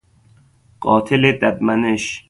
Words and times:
قاتل 0.81 1.31
ددمنش 1.31 2.19